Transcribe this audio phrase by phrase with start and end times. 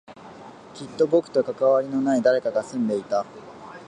[0.73, 3.23] きっと僕と関わりのない誰かが住んでいた